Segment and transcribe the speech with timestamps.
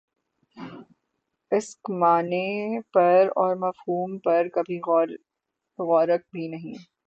[1.51, 2.47] اسک معانی
[2.93, 4.79] پر اور مفہوم پر کبھی
[5.79, 6.77] غورک بھی نہیں